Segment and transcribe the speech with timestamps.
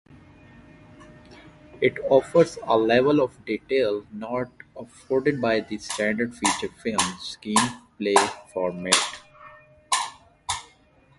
[1.79, 8.15] It offers a level of detail not afforded by the standard feature-film screenplay
[8.51, 8.97] format.